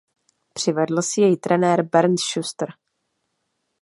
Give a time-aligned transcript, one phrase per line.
[0.53, 2.69] Přivedl si jej trenér Bernd Schuster.